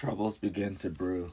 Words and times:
Troubles 0.00 0.38
began 0.38 0.76
to 0.76 0.88
brew. 0.88 1.32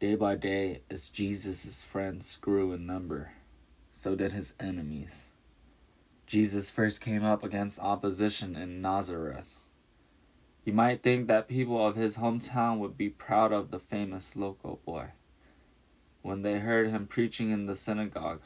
Day 0.00 0.16
by 0.16 0.34
day, 0.34 0.80
as 0.90 1.08
Jesus' 1.08 1.80
friends 1.80 2.38
grew 2.38 2.72
in 2.72 2.86
number, 2.86 3.34
so 3.92 4.16
did 4.16 4.32
his 4.32 4.54
enemies. 4.58 5.28
Jesus 6.26 6.72
first 6.72 7.00
came 7.00 7.24
up 7.24 7.44
against 7.44 7.78
opposition 7.78 8.56
in 8.56 8.82
Nazareth. 8.82 9.46
You 10.64 10.72
might 10.72 11.04
think 11.04 11.28
that 11.28 11.46
people 11.46 11.86
of 11.86 11.94
his 11.94 12.16
hometown 12.16 12.78
would 12.78 12.98
be 12.98 13.10
proud 13.10 13.52
of 13.52 13.70
the 13.70 13.78
famous 13.78 14.34
local 14.34 14.80
boy. 14.84 15.10
When 16.22 16.42
they 16.42 16.58
heard 16.58 16.88
him 16.88 17.06
preaching 17.06 17.52
in 17.52 17.66
the 17.66 17.76
synagogue, 17.76 18.42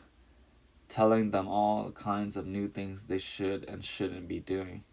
telling 0.90 1.30
them 1.30 1.48
all 1.48 1.90
kinds 1.92 2.36
of 2.36 2.46
new 2.46 2.68
things 2.68 3.04
they 3.04 3.16
should 3.16 3.64
and 3.66 3.82
shouldn't 3.82 4.28
be 4.28 4.40
doing, 4.40 4.84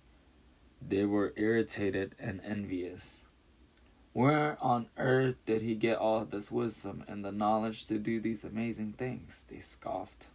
they 0.82 1.04
were 1.04 1.34
irritated 1.36 2.16
and 2.18 2.40
envious. 2.46 3.26
Where 4.18 4.58
on 4.60 4.88
earth 4.98 5.36
did 5.46 5.62
he 5.62 5.76
get 5.76 6.00
all 6.00 6.26
this 6.26 6.52
wisdom 6.52 7.04
and 7.08 7.24
the 7.24 7.32
knowledge 7.32 7.86
to 7.86 8.00
do 8.00 8.20
these 8.20 8.44
amazing 8.44 8.94
things? 8.94 9.46
They 9.48 9.60
scoffed. 9.60 10.26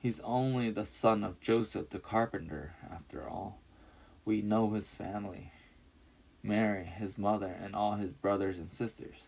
He's 0.00 0.20
only 0.20 0.70
the 0.70 0.86
son 0.86 1.22
of 1.22 1.38
Joseph 1.38 1.90
the 1.90 1.98
carpenter, 1.98 2.72
after 2.90 3.28
all. 3.28 3.58
We 4.24 4.40
know 4.40 4.70
his 4.70 4.94
family 4.94 5.52
Mary, 6.42 6.86
his 6.86 7.18
mother, 7.18 7.54
and 7.62 7.74
all 7.74 7.96
his 7.96 8.14
brothers 8.14 8.56
and 8.56 8.70
sisters. 8.70 9.26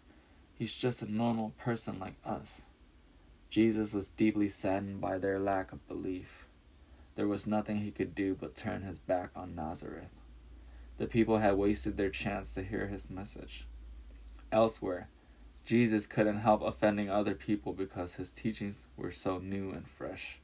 He's 0.55 0.75
just 0.75 1.03
a 1.03 1.12
normal 1.12 1.53
person 1.59 2.01
like 2.01 2.16
us. 2.25 2.62
Jesus 3.51 3.92
was 3.92 4.09
deeply 4.09 4.48
saddened 4.48 5.03
by 5.03 5.19
their 5.19 5.39
lack 5.39 5.73
of 5.73 5.87
belief. 5.87 6.47
There 7.16 7.28
was 7.28 7.47
nothing 7.47 7.80
he 7.80 7.91
could 7.91 8.14
do 8.14 8.34
but 8.34 8.56
turn 8.56 8.80
his 8.80 8.98
back 8.98 9.28
on 9.37 9.55
Nazareth. 9.55 10.09
The 10.97 11.06
people 11.06 11.37
had 11.37 11.59
wasted 11.59 11.98
their 11.98 12.09
chance 12.09 12.55
to 12.55 12.62
hear 12.62 12.87
his 12.87 13.11
message. 13.11 13.66
Elsewhere, 14.55 15.09
Jesus 15.65 16.06
couldn't 16.06 16.37
help 16.37 16.62
offending 16.62 17.11
other 17.11 17.34
people 17.34 17.73
because 17.73 18.15
his 18.15 18.31
teachings 18.31 18.84
were 18.97 19.11
so 19.11 19.39
new 19.39 19.73
and 19.73 19.89
fresh. 19.89 20.39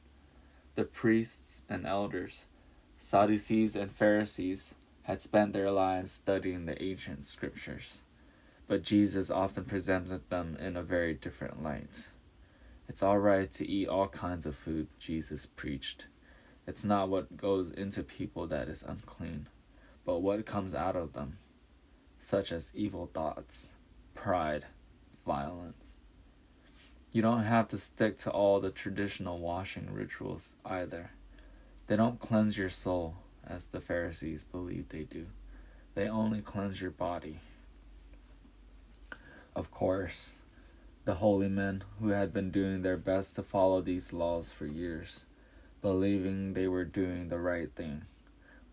The 0.75 0.83
priests 0.83 1.61
and 1.69 1.85
elders, 1.85 2.43
Sadducees 2.97 3.73
and 3.73 3.89
Pharisees, 3.89 4.75
had 5.03 5.21
spent 5.21 5.53
their 5.53 5.71
lives 5.71 6.11
studying 6.11 6.65
the 6.65 6.83
ancient 6.83 7.23
scriptures, 7.23 8.01
but 8.67 8.83
Jesus 8.83 9.31
often 9.31 9.63
presented 9.63 10.29
them 10.29 10.57
in 10.59 10.75
a 10.75 10.83
very 10.83 11.13
different 11.13 11.63
light. 11.63 12.07
It's 12.89 13.01
all 13.01 13.17
right 13.17 13.49
to 13.53 13.65
eat 13.65 13.87
all 13.87 14.09
kinds 14.09 14.45
of 14.45 14.57
food, 14.57 14.87
Jesus 14.99 15.45
preached. 15.45 16.07
It's 16.67 16.83
not 16.83 17.07
what 17.07 17.37
goes 17.37 17.71
into 17.71 18.03
people 18.03 18.45
that 18.47 18.67
is 18.67 18.83
unclean, 18.83 19.47
but 20.03 20.19
what 20.19 20.45
comes 20.45 20.75
out 20.75 20.97
of 20.97 21.13
them, 21.13 21.37
such 22.19 22.51
as 22.51 22.73
evil 22.75 23.09
thoughts 23.13 23.69
pride, 24.13 24.65
violence. 25.25 25.97
You 27.11 27.21
don't 27.21 27.43
have 27.43 27.67
to 27.69 27.77
stick 27.77 28.17
to 28.19 28.31
all 28.31 28.59
the 28.59 28.69
traditional 28.69 29.39
washing 29.39 29.89
rituals 29.91 30.55
either. 30.65 31.11
They 31.87 31.95
don't 31.95 32.19
cleanse 32.19 32.57
your 32.57 32.69
soul, 32.69 33.15
as 33.45 33.67
the 33.67 33.81
Pharisees 33.81 34.45
believe 34.45 34.89
they 34.89 35.03
do. 35.03 35.27
They 35.93 36.07
only 36.07 36.41
cleanse 36.41 36.81
your 36.81 36.91
body. 36.91 37.39
Of 39.55 39.71
course, 39.71 40.39
the 41.03 41.15
holy 41.15 41.49
men 41.49 41.83
who 41.99 42.09
had 42.09 42.31
been 42.31 42.51
doing 42.51 42.81
their 42.81 42.97
best 42.97 43.35
to 43.35 43.43
follow 43.43 43.81
these 43.81 44.13
laws 44.13 44.51
for 44.51 44.65
years, 44.65 45.25
believing 45.81 46.53
they 46.53 46.67
were 46.67 46.85
doing 46.85 47.27
the 47.27 47.39
right 47.39 47.73
thing, 47.75 48.03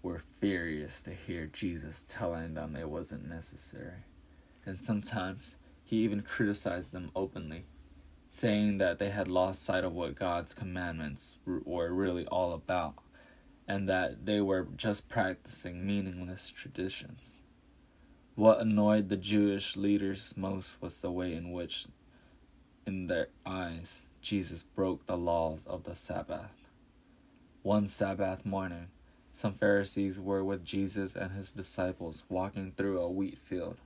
were 0.02 0.22
furious 0.40 1.02
to 1.02 1.10
hear 1.10 1.46
Jesus 1.46 2.04
telling 2.06 2.54
them 2.54 2.76
it 2.76 2.88
wasn't 2.88 3.28
necessary 3.28 4.04
and 4.68 4.84
sometimes 4.84 5.56
he 5.82 5.96
even 5.96 6.20
criticized 6.20 6.92
them 6.92 7.10
openly, 7.16 7.64
saying 8.28 8.76
that 8.78 8.98
they 8.98 9.08
had 9.08 9.26
lost 9.26 9.64
sight 9.64 9.82
of 9.82 9.94
what 9.94 10.14
God's 10.14 10.52
commandments 10.52 11.38
were 11.46 11.92
really 11.92 12.26
all 12.26 12.52
about, 12.52 12.94
and 13.66 13.88
that 13.88 14.26
they 14.26 14.42
were 14.42 14.68
just 14.76 15.08
practicing 15.08 15.86
meaningless 15.86 16.50
traditions. 16.50 17.36
What 18.34 18.60
annoyed 18.60 19.08
the 19.08 19.16
Jewish 19.16 19.74
leaders 19.74 20.34
most 20.36 20.80
was 20.82 21.00
the 21.00 21.10
way 21.10 21.32
in 21.34 21.50
which, 21.50 21.86
in 22.86 23.06
their 23.06 23.28
eyes, 23.46 24.02
Jesus 24.20 24.62
broke 24.62 25.06
the 25.06 25.16
laws 25.16 25.64
of 25.66 25.84
the 25.84 25.96
Sabbath. 25.96 26.68
One 27.62 27.88
Sabbath 27.88 28.44
morning, 28.44 28.88
some 29.32 29.54
Pharisees 29.54 30.20
were 30.20 30.44
with 30.44 30.64
Jesus 30.64 31.16
and 31.16 31.32
his 31.32 31.54
disciples 31.54 32.24
walking 32.28 32.72
through 32.76 33.00
a 33.00 33.10
wheat 33.10 33.38
field. 33.38 33.78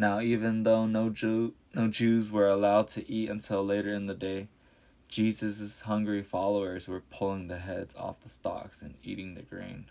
Now, 0.00 0.20
even 0.20 0.62
though 0.62 0.86
no, 0.86 1.10
Jew, 1.10 1.52
no 1.74 1.88
Jews 1.88 2.30
were 2.30 2.48
allowed 2.48 2.88
to 2.88 3.06
eat 3.06 3.28
until 3.28 3.62
later 3.62 3.92
in 3.92 4.06
the 4.06 4.14
day, 4.14 4.48
Jesus' 5.08 5.82
hungry 5.82 6.22
followers 6.22 6.88
were 6.88 7.02
pulling 7.02 7.48
the 7.48 7.58
heads 7.58 7.94
off 7.96 8.22
the 8.22 8.30
stalks 8.30 8.80
and 8.80 8.94
eating 9.02 9.34
the 9.34 9.42
grain. 9.42 9.90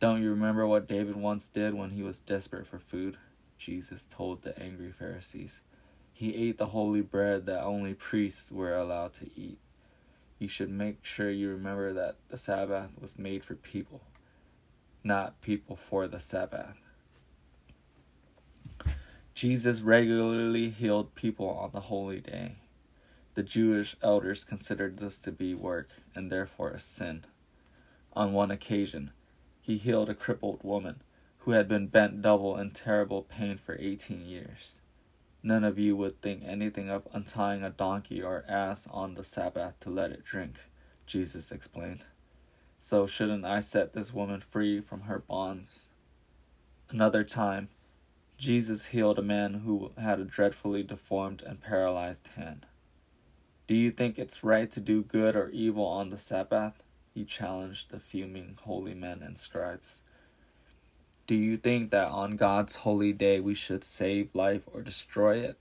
Don't 0.00 0.22
you 0.22 0.30
remember 0.30 0.66
what 0.66 0.88
David 0.88 1.16
once 1.16 1.50
did 1.50 1.74
when 1.74 1.90
he 1.90 2.02
was 2.02 2.18
desperate 2.18 2.66
for 2.66 2.78
food? 2.78 3.18
Jesus 3.58 4.06
told 4.06 4.40
the 4.40 4.58
angry 4.58 4.90
Pharisees. 4.90 5.60
He 6.14 6.34
ate 6.34 6.56
the 6.56 6.68
holy 6.68 7.02
bread 7.02 7.44
that 7.44 7.62
only 7.62 7.92
priests 7.92 8.50
were 8.50 8.74
allowed 8.74 9.12
to 9.14 9.26
eat. 9.36 9.58
You 10.38 10.48
should 10.48 10.70
make 10.70 11.04
sure 11.04 11.30
you 11.30 11.50
remember 11.50 11.92
that 11.92 12.16
the 12.30 12.38
Sabbath 12.38 12.92
was 12.98 13.18
made 13.18 13.44
for 13.44 13.54
people, 13.54 14.00
not 15.02 15.42
people 15.42 15.76
for 15.76 16.08
the 16.08 16.20
Sabbath. 16.20 16.83
Jesus 19.34 19.80
regularly 19.80 20.70
healed 20.70 21.16
people 21.16 21.48
on 21.48 21.70
the 21.72 21.80
holy 21.80 22.20
day. 22.20 22.56
The 23.34 23.42
Jewish 23.42 23.96
elders 24.00 24.44
considered 24.44 24.98
this 24.98 25.18
to 25.18 25.32
be 25.32 25.54
work 25.54 25.88
and 26.14 26.30
therefore 26.30 26.70
a 26.70 26.78
sin. 26.78 27.24
On 28.12 28.32
one 28.32 28.52
occasion, 28.52 29.10
he 29.60 29.76
healed 29.76 30.08
a 30.08 30.14
crippled 30.14 30.62
woman 30.62 31.02
who 31.38 31.50
had 31.50 31.66
been 31.66 31.88
bent 31.88 32.22
double 32.22 32.56
in 32.56 32.70
terrible 32.70 33.22
pain 33.22 33.56
for 33.56 33.76
18 33.80 34.24
years. 34.24 34.78
None 35.42 35.64
of 35.64 35.80
you 35.80 35.96
would 35.96 36.22
think 36.22 36.44
anything 36.46 36.88
of 36.88 37.08
untying 37.12 37.64
a 37.64 37.70
donkey 37.70 38.22
or 38.22 38.44
ass 38.48 38.86
on 38.90 39.14
the 39.14 39.24
Sabbath 39.24 39.80
to 39.80 39.90
let 39.90 40.12
it 40.12 40.24
drink, 40.24 40.60
Jesus 41.06 41.50
explained. 41.50 42.04
So 42.78 43.04
shouldn't 43.04 43.44
I 43.44 43.58
set 43.58 43.94
this 43.94 44.14
woman 44.14 44.40
free 44.40 44.80
from 44.80 45.02
her 45.02 45.18
bonds? 45.18 45.86
Another 46.88 47.24
time, 47.24 47.68
Jesus 48.36 48.86
healed 48.86 49.18
a 49.18 49.22
man 49.22 49.54
who 49.64 49.92
had 49.96 50.18
a 50.18 50.24
dreadfully 50.24 50.82
deformed 50.82 51.42
and 51.42 51.60
paralyzed 51.60 52.28
hand. 52.36 52.66
Do 53.66 53.74
you 53.74 53.90
think 53.90 54.18
it's 54.18 54.44
right 54.44 54.70
to 54.72 54.80
do 54.80 55.02
good 55.02 55.36
or 55.36 55.48
evil 55.50 55.86
on 55.86 56.10
the 56.10 56.18
Sabbath? 56.18 56.82
He 57.14 57.24
challenged 57.24 57.90
the 57.90 58.00
fuming 58.00 58.58
holy 58.62 58.92
men 58.92 59.22
and 59.22 59.38
scribes. 59.38 60.02
Do 61.26 61.34
you 61.34 61.56
think 61.56 61.90
that 61.90 62.08
on 62.08 62.36
God's 62.36 62.76
holy 62.76 63.12
day 63.12 63.40
we 63.40 63.54
should 63.54 63.84
save 63.84 64.34
life 64.34 64.62
or 64.66 64.82
destroy 64.82 65.38
it? 65.38 65.58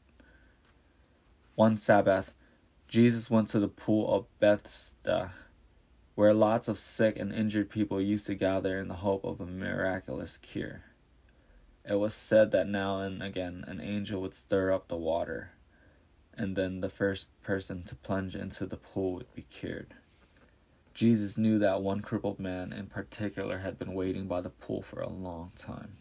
One 1.55 1.77
Sabbath, 1.77 2.33
Jesus 2.89 3.29
went 3.29 3.47
to 3.49 3.59
the 3.59 3.67
pool 3.67 4.13
of 4.13 4.25
Bethesda, 4.39 5.31
where 6.15 6.33
lots 6.33 6.67
of 6.67 6.79
sick 6.79 7.17
and 7.17 7.31
injured 7.31 7.69
people 7.69 8.01
used 8.01 8.25
to 8.25 8.35
gather 8.35 8.79
in 8.79 8.87
the 8.87 8.95
hope 8.95 9.23
of 9.23 9.39
a 9.39 9.45
miraculous 9.45 10.37
cure. 10.37 10.83
It 11.85 11.95
was 11.95 12.13
said 12.13 12.51
that 12.51 12.67
now 12.67 12.99
and 12.99 13.21
again 13.21 13.65
an 13.67 13.81
angel 13.81 14.21
would 14.21 14.33
stir 14.33 14.71
up 14.71 14.87
the 14.87 14.95
water, 14.95 15.51
and 16.33 16.55
then 16.55 16.79
the 16.79 16.89
first 16.89 17.27
person 17.41 17.83
to 17.83 17.95
plunge 17.95 18.35
into 18.35 18.65
the 18.65 18.77
pool 18.77 19.15
would 19.15 19.33
be 19.33 19.41
cured. 19.41 19.93
Jesus 20.93 21.37
knew 21.37 21.59
that 21.59 21.81
one 21.81 21.99
crippled 21.99 22.39
man 22.39 22.71
in 22.71 22.85
particular 22.85 23.59
had 23.59 23.77
been 23.77 23.93
waiting 23.93 24.27
by 24.27 24.39
the 24.39 24.49
pool 24.49 24.81
for 24.81 25.01
a 25.01 25.09
long 25.09 25.51
time. 25.57 25.97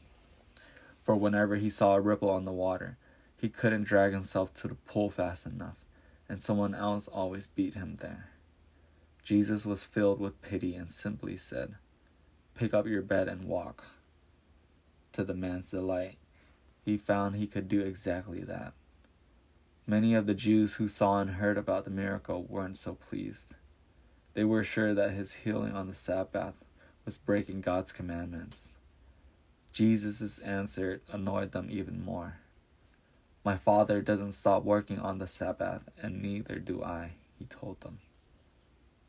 For 1.03 1.17
whenever 1.17 1.57
he 1.57 1.69
saw 1.69 1.95
a 1.95 2.01
ripple 2.01 2.31
on 2.31 2.45
the 2.45 2.53
water, 2.53 2.97
he 3.37 3.49
couldn't 3.49 3.85
drag 3.85 4.13
himself 4.13 4.55
to 4.55 4.69
the 4.69 4.75
pool 4.77 5.11
fast 5.11 5.47
enough, 5.47 5.85
and 6.29 6.41
someone 6.41 6.77
else 6.77 7.09
always 7.09 7.49
beat 7.49 7.75
him 7.75 7.97
there. 8.01 8.29
Jesus 9.25 9.67
was 9.67 9.85
filled 9.85 10.21
with 10.21 10.43
pity 10.43 10.77
and 10.77 10.93
simply 10.93 11.37
said, 11.37 11.75
Pick 12.55 12.73
up 12.73 12.87
your 12.87 13.03
bed 13.03 13.27
and 13.27 13.45
walk 13.45 13.85
to 15.13 15.25
the 15.25 15.35
man's 15.35 15.71
delight, 15.71 16.17
he 16.85 16.97
found 16.97 17.35
he 17.35 17.47
could 17.47 17.69
do 17.69 17.81
exactly 17.81 18.41
that. 18.41 18.73
Many 19.87 20.15
of 20.15 20.27
the 20.27 20.35
Jews 20.35 20.75
who 20.75 20.89
saw 20.89 21.21
and 21.21 21.31
heard 21.31 21.59
about 21.59 21.85
the 21.85 21.91
miracle 21.91 22.45
weren't 22.49 22.77
so 22.77 22.95
pleased. 22.95 23.55
They 24.35 24.45
were 24.45 24.65
sure 24.65 24.95
that 24.95 25.13
his 25.13 25.33
healing 25.33 25.75
on 25.75 25.89
the 25.89 25.95
Sabbath 25.95 26.55
was 27.05 27.19
breaking 27.19 27.61
God's 27.61 27.93
commandments. 27.93 28.75
Jesus' 29.73 30.39
answer 30.39 31.01
annoyed 31.11 31.53
them 31.53 31.69
even 31.71 32.05
more. 32.05 32.39
My 33.45 33.57
Father 33.57 34.01
doesn't 34.01 34.33
stop 34.33 34.63
working 34.63 35.01
on 35.01 35.19
the 35.19 35.27
Sabbath, 35.27 35.83
and 36.01 36.23
neither 36.23 36.59
do 36.59 36.85
I, 36.85 37.13
he 37.39 37.45
told 37.45 37.81
them. 37.81 37.99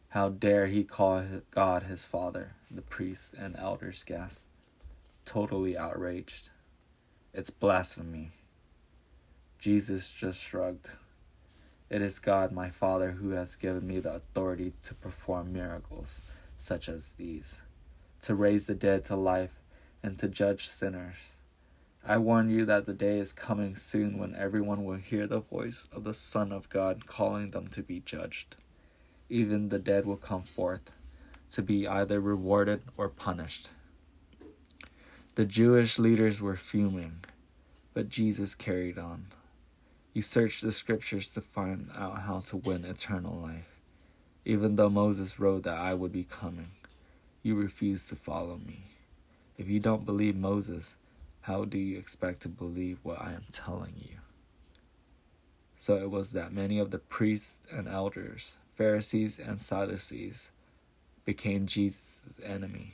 How 0.10 0.30
dare 0.30 0.68
he 0.68 0.84
call 0.84 1.24
God 1.52 1.84
his 1.84 2.06
Father? 2.06 2.54
The 2.72 2.82
priests 2.82 3.34
and 3.34 3.56
elders 3.56 4.04
gasped 4.04 4.48
totally 5.26 5.78
outraged. 5.78 6.50
It's 7.34 7.50
blasphemy. 7.50 8.32
Jesus 9.60 10.12
just 10.12 10.42
shrugged. 10.42 10.90
It 11.90 12.02
is 12.02 12.20
God, 12.20 12.52
my 12.52 12.70
Father, 12.70 13.12
who 13.12 13.32
has 13.32 13.56
given 13.56 13.88
me 13.88 14.00
the 14.00 14.14
authority 14.14 14.74
to 14.84 14.94
perform 14.94 15.54
miracles 15.54 16.22
such 16.58 16.88
as 16.88 17.14
these, 17.14 17.62
to 18.22 18.36
raise 18.36 18.68
the 18.68 18.74
dead 18.74 19.04
to 19.06 19.16
life, 19.16 19.60
and 20.02 20.18
to 20.20 20.28
judge 20.28 20.68
sinners. 20.68 21.36
I 22.06 22.18
warn 22.18 22.50
you 22.50 22.66
that 22.66 22.86
the 22.86 22.94
day 22.94 23.20
is 23.20 23.32
coming 23.32 23.76
soon 23.76 24.18
when 24.18 24.36
everyone 24.36 24.84
will 24.84 24.98
hear 24.98 25.28
the 25.28 25.40
voice 25.40 25.88
of 25.94 26.04
the 26.04 26.14
Son 26.14 26.52
of 26.52 26.70
God 26.70 27.06
calling 27.06 27.52
them 27.52 27.68
to 27.70 27.82
be 27.82 28.02
judged. 28.02 28.58
Even 29.30 29.70
the 29.70 29.80
dead 29.80 30.06
will 30.06 30.18
come 30.18 30.44
forth 30.44 30.92
to 31.52 31.62
be 31.62 31.88
either 31.88 32.20
rewarded 32.20 32.84
or 32.98 33.08
punished. 33.08 33.70
The 35.36 35.46
Jewish 35.46 35.98
leaders 35.98 36.44
were 36.44 36.56
fuming, 36.56 37.24
but 37.96 38.10
Jesus 38.10 38.54
carried 38.54 39.00
on. 39.00 39.26
You 40.14 40.22
search 40.22 40.62
the 40.62 40.72
scriptures 40.72 41.34
to 41.34 41.42
find 41.42 41.90
out 41.98 42.20
how 42.20 42.42
to 42.42 42.58
win 42.58 42.86
eternal 42.86 43.40
life. 43.42 43.80
Even 44.46 44.76
though 44.76 44.92
Moses 44.92 45.40
wrote 45.40 45.64
that 45.64 45.80
I 45.80 45.96
would 45.96 46.12
be 46.12 46.24
coming, 46.24 46.70
you 47.42 47.56
refuse 47.56 48.08
to 48.10 48.16
follow 48.16 48.60
me. 48.64 48.84
If 49.58 49.68
you 49.68 49.80
don't 49.80 50.06
believe 50.06 50.36
Moses, 50.36 50.98
how 51.42 51.66
do 51.66 51.80
you 51.80 51.98
expect 51.98 52.44
to 52.44 52.48
believe 52.48 53.00
what 53.02 53.20
I 53.20 53.32
am 53.32 53.46
telling 53.52 53.96
you? 53.98 54.18
So 55.80 55.96
it 55.96 56.12
was 56.12 56.34
that 56.34 56.54
many 56.54 56.78
of 56.78 56.92
the 56.92 57.00
priests 57.00 57.66
and 57.72 57.88
elders, 57.88 58.58
Pharisees 58.76 59.40
and 59.40 59.60
Sadducees, 59.60 60.52
became 61.26 61.66
Jesus' 61.66 62.40
enemies. 62.44 62.92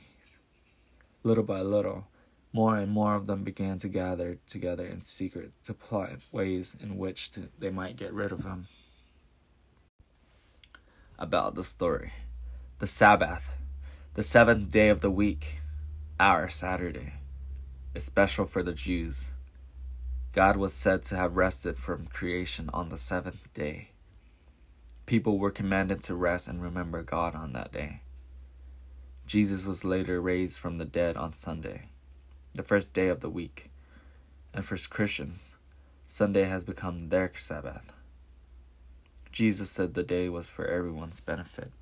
Little 1.22 1.44
by 1.44 1.60
little, 1.60 2.06
more 2.52 2.76
and 2.76 2.90
more 2.90 3.14
of 3.14 3.26
them 3.26 3.44
began 3.44 3.78
to 3.78 3.88
gather 3.88 4.38
together 4.46 4.84
in 4.84 5.04
secret 5.04 5.52
to 5.64 5.72
plot 5.72 6.10
ways 6.32 6.76
in 6.80 6.96
which 6.96 7.30
to, 7.30 7.48
they 7.58 7.70
might 7.70 7.96
get 7.96 8.12
rid 8.12 8.32
of 8.32 8.44
him. 8.44 8.66
About 11.18 11.54
the 11.54 11.62
story 11.62 12.12
the 12.78 12.86
Sabbath, 12.86 13.52
the 14.14 14.22
seventh 14.22 14.70
day 14.70 14.88
of 14.88 15.00
the 15.00 15.10
week, 15.10 15.60
our 16.18 16.48
Saturday, 16.48 17.12
is 17.94 18.04
special 18.04 18.46
for 18.46 18.62
the 18.62 18.72
Jews. 18.72 19.32
God 20.32 20.56
was 20.56 20.72
said 20.72 21.02
to 21.04 21.16
have 21.16 21.36
rested 21.36 21.76
from 21.76 22.06
creation 22.06 22.70
on 22.72 22.88
the 22.88 22.96
seventh 22.96 23.52
day. 23.52 23.90
People 25.04 25.38
were 25.38 25.50
commanded 25.50 26.00
to 26.02 26.14
rest 26.14 26.48
and 26.48 26.62
remember 26.62 27.02
God 27.02 27.34
on 27.34 27.52
that 27.52 27.72
day. 27.72 28.00
Jesus 29.26 29.66
was 29.66 29.84
later 29.84 30.20
raised 30.20 30.58
from 30.58 30.78
the 30.78 30.84
dead 30.84 31.16
on 31.16 31.32
Sunday 31.32 31.90
the 32.60 32.68
first 32.68 32.92
day 32.92 33.08
of 33.08 33.20
the 33.20 33.30
week. 33.30 33.70
And 34.52 34.62
for 34.62 34.76
Christians, 34.76 35.56
Sunday 36.06 36.44
has 36.44 36.62
become 36.62 37.08
their 37.08 37.32
Sabbath. 37.34 37.90
Jesus 39.32 39.70
said 39.70 39.94
the 39.94 40.02
day 40.02 40.28
was 40.28 40.50
for 40.50 40.66
everyone's 40.66 41.20
benefit. 41.20 41.72